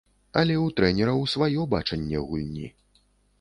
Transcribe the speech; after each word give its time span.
Але 0.39 0.53
ў 0.61 0.67
трэнераў 0.79 1.21
сваё 1.33 1.67
бачанне 1.75 2.23
гульні. 2.31 2.67